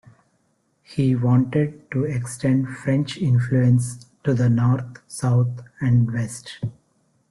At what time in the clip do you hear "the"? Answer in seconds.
4.33-4.49